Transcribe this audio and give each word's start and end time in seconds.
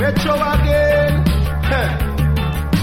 Metro 0.00 0.34
again. 0.34 1.24
Hey. 1.70 2.16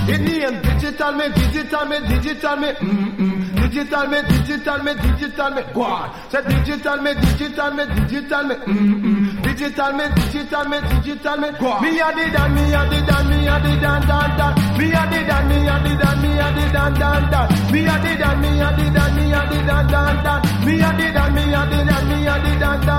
In 0.04 0.26
the 0.26 0.44
end, 0.44 0.60
digital 0.64 1.14
me, 1.14 1.30
digital 1.32 1.86
me, 1.86 1.98
digital 2.12 2.56
me, 2.58 2.68
mm-mm. 2.76 3.56
digital 3.56 4.06
me, 4.12 4.20
digital 4.28 4.84
me, 4.84 4.94
digital 5.00 5.50
me, 5.56 5.64
go 5.74 5.82
on. 5.82 6.12
Say 6.30 6.44
digital 6.44 6.98
me, 7.00 7.14
digital 7.16 7.72
me, 7.72 7.84
digital 7.88 8.44
me, 8.44 8.56
mm-mm. 8.56 9.44
digital 9.44 9.94
me, 9.94 10.06
digital 10.12 10.66
me, 10.68 10.78
digital 10.92 11.38
me, 11.38 11.50
go 11.56 11.68
on. 11.72 11.82
Me 11.84 12.00
a 12.04 12.12
did 12.12 12.36
and 12.36 12.52
me 12.54 12.74
a 12.76 12.84
did 12.92 13.10
and 13.16 13.30
me 13.32 13.48
a 13.48 13.56
did 13.64 13.80
and 13.80 14.12
and 14.12 14.42
and. 14.44 14.54
Me 14.78 14.92
a 14.92 15.04
did 15.08 15.30
and 15.32 15.48
me 15.48 15.58
a 15.72 15.76
did 15.80 16.04
and 16.04 16.20
me 16.20 16.30
a 16.36 16.48
did 16.52 16.76
and 16.76 17.00
and 17.00 17.34
and. 17.34 17.72
Me 17.72 17.80
a 17.88 17.96
did 18.04 18.22
and 18.28 18.42
me 18.44 18.50
a 18.60 18.70
did 18.76 18.98
and 19.00 19.16
me 19.16 19.32
a 19.32 19.42
did 19.48 19.72
and 19.72 19.94
and 20.04 20.28
and. 20.28 20.44
Me 20.68 20.74
a 20.84 20.90
did 21.00 21.16
and 21.16 21.32
me 21.32 21.44
a 21.48 21.62
did 21.72 21.90
and 21.96 22.08
me 22.12 22.28
a 22.28 22.36
did 22.44 22.62
and 22.62 22.90
and. 22.90 22.93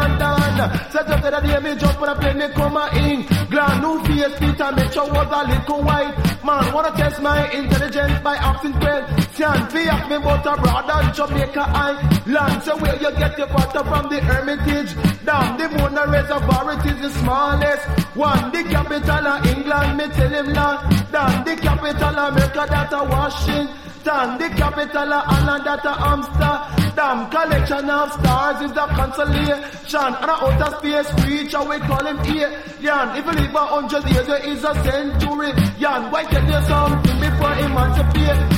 Set 0.91 1.09
up 1.11 1.23
the 1.23 1.31
day 1.41 1.59
me 1.61 1.77
jump 1.79 2.01
on 2.01 2.09
a 2.09 2.15
plane, 2.15 2.39
me 2.39 2.49
come 2.55 2.77
a 2.77 2.87
in. 2.97 3.27
Grand 3.49 3.83
new 3.83 4.03
face, 4.05 4.39
Peter, 4.39 4.73
make 4.73 4.93
sure 4.93 5.07
was 5.13 5.29
a 5.31 5.41
little 5.49 5.83
white. 5.83 6.15
Man, 6.45 6.73
wanna 6.73 6.91
test 6.97 7.21
my 7.23 7.51
intelligence 7.51 8.21
by 8.23 8.37
asking 8.37 8.79
well. 8.81 9.05
Stand 9.35 9.75
ask 9.75 10.09
me 10.09 10.17
about 10.17 10.47
abroad 10.47 10.91
and 10.91 11.15
Jamaica 11.15 11.65
Island. 11.69 12.63
So 12.63 12.77
where 12.77 12.97
you 12.97 13.11
get 13.19 13.37
your 13.39 13.49
water 13.49 13.85
from 13.85 14.09
the 14.09 14.21
Hermitage? 14.21 14.95
Dam, 15.25 15.59
the 15.59 15.69
Mona 15.77 16.07
Reservoir, 16.07 16.73
it 16.73 16.87
is 16.87 17.01
the 17.03 17.11
smallest 17.21 17.85
one. 18.15 18.53
The 18.53 18.63
capital 18.65 19.27
of 19.27 19.47
England, 19.47 19.97
me 19.97 20.07
tell 20.09 20.31
him 20.31 20.53
land. 20.53 20.79
Damn, 21.11 21.45
the 21.45 21.57
capital 21.57 22.19
of 22.19 22.33
America, 22.37 22.67
that 22.71 22.93
a 22.93 23.05
Washington. 23.05 24.39
The 24.39 24.49
capital 24.57 25.13
of 25.13 25.25
Ireland, 25.27 25.65
that 25.67 25.85
a 25.85 25.93
Amsterdam. 26.13 26.84
Damn, 26.95 27.29
collection 27.29 27.91
of 27.91 28.13
stars 28.13 28.63
is 28.63 28.73
the 28.73 28.87
constellation. 28.87 29.65
And 29.95 30.31
a 30.31 30.35
outer 30.47 30.77
space 30.79 31.11
creature, 31.23 31.65
we 31.65 31.79
call 31.81 32.07
him 32.07 32.19
alien. 32.21 32.53
If 33.17 33.27
you 33.27 33.33
live 33.33 33.55
a 33.55 33.67
hundred 33.67 34.11
years, 34.11 34.27
there 34.27 34.47
is 34.47 34.63
a 34.63 34.75
century. 34.85 35.53
Yan, 35.79 36.11
why 36.13 36.25
tell 36.25 36.45
you 36.45 36.67
something 36.67 37.21
before 37.21 37.55
emancipation? 37.55 38.54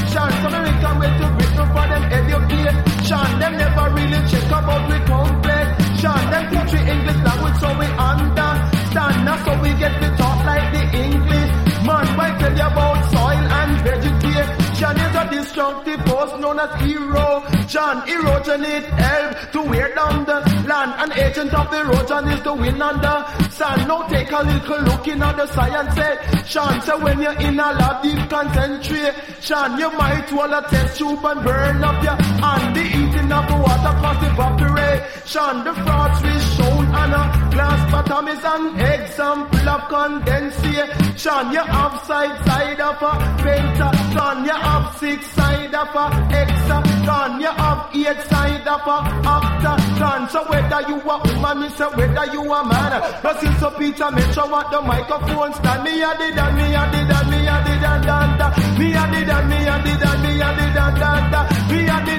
Force 16.16 16.40
known 16.40 16.58
as 16.58 16.72
erosion. 16.80 17.96
Erosion 18.14 18.64
it 18.64 18.84
help 19.04 19.52
to 19.52 19.60
wear 19.70 19.94
down 19.94 20.24
the 20.24 20.38
land. 20.70 20.92
An 21.02 21.12
agent 21.12 21.52
of 21.52 21.70
the 21.70 21.80
erosion 21.84 22.24
is 22.32 22.42
the 22.42 22.54
wind 22.54 22.82
and 22.82 23.00
the 23.02 23.16
sun. 23.50 23.88
Now 23.88 24.00
take 24.08 24.32
a 24.32 24.42
little 24.42 24.80
look 24.88 25.06
in 25.08 25.22
at 25.22 25.36
the 25.36 25.46
science 25.46 25.98
eh? 25.98 26.16
section. 26.44 26.80
So 26.86 26.98
when 27.04 27.20
you're 27.20 27.40
in 27.46 27.60
a 27.60 27.68
lab 27.80 28.02
deep 28.02 28.22
concentration, 28.30 29.14
John, 29.40 29.78
you 29.78 29.90
might 29.92 30.32
want 30.32 30.52
to 30.52 30.62
test 30.70 30.98
tube 30.98 31.24
and 31.24 31.44
burn 31.44 31.84
up 31.84 32.02
your 32.02 32.18
hand. 32.42 32.76
The 32.76 32.84
eating 33.00 33.32
of 33.38 33.44
the 33.50 33.56
water 33.64 33.94
cause 34.02 34.22
evaporation. 34.28 35.54
The 35.66 35.74
frost 35.84 36.24
is 36.24 36.42
shown 36.56 36.65
on 36.94 37.12
a 37.12 37.22
glass 37.50 37.90
bottom 37.90 38.28
is 38.28 38.44
an 38.44 38.78
example 38.78 39.68
of 39.68 39.80
condensation. 39.88 41.44
You 41.52 41.64
have 41.64 41.94
side 42.06 42.44
side 42.46 42.80
of 42.80 43.02
a 43.02 43.12
pentagon. 43.42 44.44
You 44.44 44.52
have 44.52 44.96
six 44.98 45.26
side 45.32 45.74
of 45.74 45.94
a 45.94 46.04
hexagon. 46.32 47.40
You 47.40 47.52
have 47.52 47.90
eight 47.94 48.20
side 48.28 48.68
of 48.68 48.86
a 48.86 48.96
octagon. 49.26 50.28
So 50.30 50.44
whether 50.50 50.80
you 50.88 51.00
a 51.00 51.16
woman, 51.24 51.60
me 51.60 51.68
say 51.70 51.88
whether 51.96 52.26
you 52.32 52.42
a 52.52 52.64
man. 52.64 53.20
But 53.22 53.40
since 53.40 53.58
so 53.58 53.70
Peter 53.70 54.10
make 54.10 54.32
sure 54.32 54.48
what 54.48 54.70
the 54.70 54.80
microphone 54.82 55.52
stand. 55.54 55.82
Me 55.84 56.02
a 56.02 56.10
did 56.18 56.38
and 56.38 56.56
me 56.56 56.74
a 56.74 56.82
did 56.92 57.10
and 57.10 57.30
me 57.30 57.38
a 57.46 57.56
did 57.64 57.84
and 57.84 58.02
dan 58.06 58.38
da. 58.38 58.46
Me 58.78 58.88
a 58.92 59.04
did 59.12 59.28
and 59.28 59.48
me 59.48 59.58
a 59.66 59.76
did 59.84 60.02
and 60.02 60.22
me 60.22 60.32
a 60.40 60.48
did 60.56 60.76
and 60.76 60.96
dan 61.00 61.30
da. 61.32 61.40
Me 61.70 61.78
a 61.88 61.96
did 62.06 62.15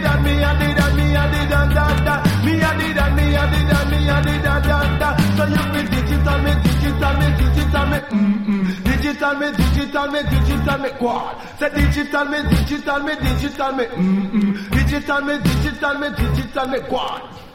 Digital 9.08 9.40
me, 9.40 9.52
digital 9.54 10.12
me, 10.12 10.22
digital 10.24 10.80
me, 10.80 10.90
quad. 10.90 11.38
Say 11.60 11.70
digital 11.70 12.26
me, 12.26 12.44
digital 12.44 13.04
me, 13.04 13.16
digital 13.16 13.74
me, 13.74 13.86
mm-mm. 13.86 14.70
Digital 14.70 15.22
me, 15.22 15.38
digital 15.40 15.98
me, 15.98 16.10
digital 16.10 16.68
me, 16.68 16.80
quad. 16.82 17.47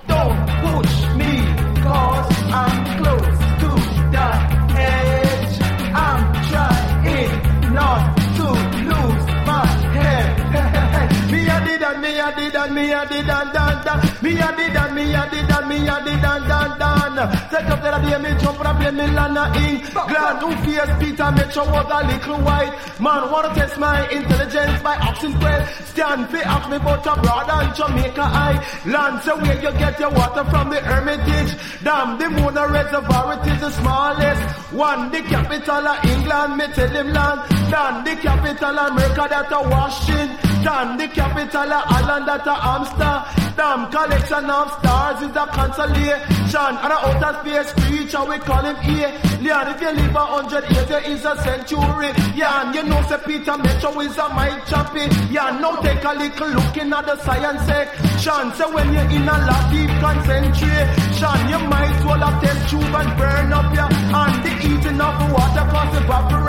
A 12.63 12.65
and 12.65 12.75
me 12.77 12.93
a 12.93 13.07
did 13.09 13.29
and 13.29 13.53
dan 13.53 13.85
dan. 13.85 13.99
Me 14.23 14.39
a 14.39 14.49
did 14.57 14.77
and 14.77 14.95
me 14.95 15.15
a 15.15 15.23
did 15.31 15.51
and 15.51 15.69
me 15.69 15.89
a 15.89 15.97
did 16.05 16.25
and 16.25 16.47
dan 16.47 16.79
dan. 16.79 17.17
Set 17.51 17.67
up 17.67 17.83
the 17.83 17.91
day 18.07 18.19
me 18.23 18.31
jump 18.41 18.65
and 18.65 18.79
play 18.79 18.91
me 18.93 19.07
lana 19.11 19.45
in. 19.59 19.81
Glad 19.91 20.43
who 20.43 20.51
fears 20.63 20.91
Peter 21.01 21.33
make 21.33 21.51
sure 21.51 21.67
was 21.67 21.91
a 21.91 22.07
little 22.07 22.39
white. 22.47 22.73
Man 23.01 23.31
wanna 23.33 23.53
test 23.55 23.79
my 23.79 24.09
intelligence 24.11 24.81
by 24.83 24.95
asking 24.95 25.39
well. 25.41 25.67
Stand 25.91 26.29
fi 26.31 26.41
ask 26.43 26.71
me 26.71 26.77
about 26.77 27.07
abroad 27.07 27.51
and 27.51 27.75
Jamaica 27.75 28.27
Island. 28.47 29.23
So 29.25 29.37
where 29.43 29.61
you 29.61 29.73
get 29.79 29.99
your 29.99 30.11
water 30.11 30.45
from 30.45 30.71
the 30.71 30.81
Hermitage? 30.81 31.53
Dam 31.83 32.19
the 32.19 32.31
Mona 32.31 32.69
Reservoir 32.69 33.43
it 33.43 33.47
is 33.53 33.61
the 33.61 33.71
smallest 33.71 34.43
one. 34.73 35.11
The 35.11 35.23
capital 35.23 35.89
of 35.89 36.05
England 36.05 36.57
me 36.59 36.67
tell 36.69 36.89
him 36.89 37.09
land. 37.09 37.41
Dan 37.71 38.05
the 38.05 38.15
capital 38.23 38.79
of 38.79 38.93
America 38.93 39.27
that 39.31 39.51
a 39.51 39.69
Washington. 39.69 40.52
The 40.63 41.09
capital 41.13 41.73
of 41.73 41.85
Ireland 41.91 42.29
that 42.29 42.47
a 42.47 42.55
Amsterdam. 42.55 43.91
Collection 43.91 44.47
of 44.49 44.71
stars 44.79 45.23
is 45.27 45.35
a 45.35 45.47
constellation. 45.51 46.73
And 46.79 46.93
a 46.93 46.99
outer 47.03 47.35
space 47.43 47.73
creature 47.83 48.25
we 48.31 48.39
call 48.39 48.63
him 48.63 48.77
here. 48.87 49.11
alien. 49.43 49.69
If 49.75 49.81
you 49.83 49.91
live 49.91 50.15
a 50.15 50.25
hundred 50.25 50.71
years 50.71 50.87
there 50.87 51.03
is 51.03 51.25
a 51.25 51.35
century. 51.43 52.11
Yeah, 52.39 52.63
and 52.63 52.75
you 52.75 52.83
know 52.85 53.03
say 53.11 53.19
Peter 53.27 53.59
Metro 53.59 54.01
is 54.01 54.17
a 54.17 54.29
my 54.31 54.55
champion. 54.71 55.11
Yeah, 55.35 55.59
now 55.59 55.83
take 55.83 56.05
a 56.05 56.15
little 56.15 56.49
look 56.55 56.77
in 56.77 56.93
at 56.93 57.07
the 57.07 57.17
science 57.27 57.63
section. 57.67 58.55
So 58.55 58.73
when 58.73 58.93
you're 58.95 59.11
in 59.11 59.27
a 59.27 59.37
lot 59.43 59.67
deep 59.73 59.91
concentration, 59.99 61.39
you 61.51 61.59
might 61.67 61.99
well 62.07 62.23
have 62.23 62.39
test 62.39 62.71
tube 62.71 62.83
and 62.87 63.11
burn 63.19 63.53
up 63.53 63.75
your 63.75 63.91
hand. 64.15 64.37
The 64.47 64.53
eating 64.63 65.01
of 65.01 65.15
the 65.19 65.27
water 65.35 65.67
cause 65.75 65.97
evaporation. 65.99 66.42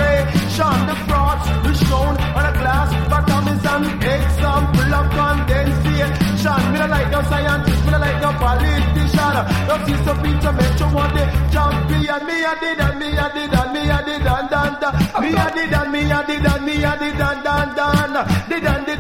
The 11.15 11.25
champion. 11.53 12.21
Me 12.27 12.43
a 12.43 12.53
did 12.59 12.79
and 12.79 12.99
me 12.99 13.09
a 13.17 13.27
did 13.33 13.53
and 13.53 13.73
me 13.73 13.81
a 13.89 13.99
did 14.05 14.27
and 14.27 14.49
dan. 14.49 14.73
Me 15.21 15.29
a 15.33 15.45
did 15.55 15.73
and 15.73 15.91
me 15.91 16.01
a 16.11 16.19
did 16.27 16.45
and 16.45 16.65
me 16.65 16.83
a 16.83 16.97
did 16.97 17.21
and 17.21 17.43
dan 17.43 17.75
dan. 17.75 18.49
Did 18.49 18.65
and 18.65 18.92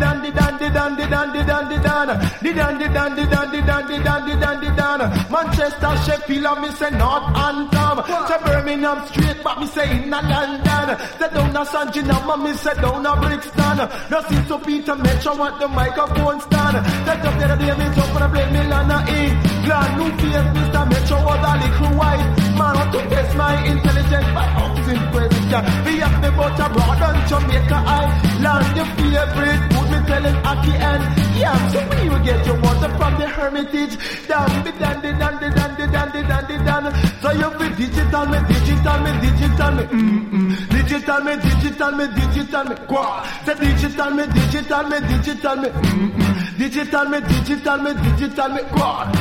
dan, 2.07 2.19
the 2.41 2.53
dan, 2.53 2.79
the 2.79 2.87
dan, 2.87 3.15
the 3.15 3.25
dan, 3.25 3.51
the 3.51 3.61
dan, 3.61 3.87
the 3.87 3.97
dan, 4.03 4.27
the 4.27 4.35
dan, 4.35 4.59
the 4.61 4.69
dan. 4.75 4.99
Manchester, 5.31 5.93
Sheffield, 6.05 6.59
me 6.61 6.69
say 6.71 6.91
Northampton. 6.91 7.95
To 8.27 8.35
Birmingham 8.45 9.05
straight, 9.07 9.43
but 9.43 9.59
me 9.59 9.67
say 9.67 10.03
in 10.03 10.13
a 10.13 10.21
London. 10.21 10.97
Say 11.19 11.29
down 11.33 11.55
a 11.55 11.65
San 11.65 11.87
Ginama, 11.93 12.35
me 12.43 12.53
say 12.53 12.73
down 12.75 13.05
a 13.05 13.15
Brixton. 13.21 13.77
No 14.11 14.19
see 14.27 14.41
to 14.47 14.57
Peter 14.59 14.95
Metro 14.95 15.35
what 15.35 15.59
the 15.59 15.67
microphone 15.67 16.39
stand. 16.41 16.75
That 17.05 17.25
up 17.25 17.35
there, 17.39 17.55
they 17.57 17.73
me 17.77 17.87
jump 17.95 18.21
and 18.21 18.33
play 18.33 18.47
Milan 18.51 18.91
and 18.91 19.09
England. 19.09 19.91
New 19.97 20.09
face, 20.19 20.49
Mr. 20.55 20.83
Metro 20.89 21.17
was 21.23 21.43
a 21.43 21.53
little 21.61 21.97
white. 21.97 22.43
Man, 22.57 22.91
to 22.91 22.99
test 23.09 23.35
my 23.35 23.53
intelligence 23.65 24.29
but 24.33 24.49
I'm 24.49 24.77
asking 24.77 25.03
questions. 25.11 25.65
We 25.85 25.93
have 26.01 26.17
me 26.21 26.29
butter 26.37 26.69
broad 26.73 27.01
and 27.01 27.21
Jamaica 27.29 27.79
Island, 27.85 28.77
your 28.77 28.89
favorite 28.97 29.73
telling 30.05 30.35
Aki 30.45 30.71
and 30.73 31.03
yeah, 31.37 31.67
so 31.69 31.79
when 31.89 32.05
you 32.05 32.17
get 32.23 32.45
your 32.45 32.59
water 32.61 32.89
from 32.97 33.17
the 33.19 33.27
Hermitage, 33.27 33.97
the 34.27 34.71
dandy, 34.79 35.11
dandy, 35.17 35.49
dandy, 35.49 35.85
dandy, 35.91 36.21
dandy, 36.23 36.57
dandy. 36.63 36.89
So 37.21 37.31
you 37.31 37.49
be 37.57 37.67
digital 37.75 38.25
me, 38.27 38.39
digital 38.47 38.97
me, 39.03 39.11
digital 39.21 39.71
me, 39.71 39.83
mm-mm. 39.83 40.69
Digital 40.69 41.19
me, 41.21 41.35
digital 41.37 41.91
me, 41.91 42.05
digital 42.07 42.63
me, 42.65 42.75
qua. 42.87 43.23
Say 43.45 43.55
digital 43.55 44.11
me, 44.11 44.23
digital 44.27 44.83
me, 44.89 44.99
digital 45.07 45.55
me, 45.57 45.69
mm-mm. 45.69 46.57
Digital 46.57 47.05
me, 47.09 47.19
digital 47.21 47.77
me, 47.77 47.93
digital 47.93 48.49
me, 48.49 48.61
qua. 48.71 49.11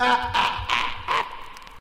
Ah, 0.00 0.30
ah. 0.34 0.49